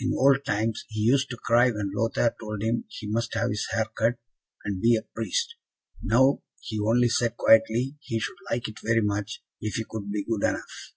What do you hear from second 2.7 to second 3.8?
he must have his